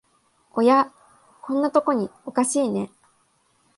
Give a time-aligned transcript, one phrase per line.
[0.53, 0.91] おや、
[1.43, 2.89] こんなとこにおかしいね